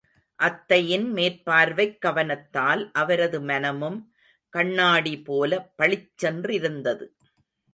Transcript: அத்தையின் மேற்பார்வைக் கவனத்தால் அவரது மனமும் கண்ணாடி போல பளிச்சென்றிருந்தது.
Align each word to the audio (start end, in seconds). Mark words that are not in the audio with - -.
அத்தையின் 0.39 1.13
மேற்பார்வைக் 1.13 2.01
கவனத்தால் 2.01 2.91
அவரது 2.91 3.41
மனமும் 3.41 3.99
கண்ணாடி 4.53 5.21
போல 5.21 5.71
பளிச்சென்றிருந்தது. 5.77 7.07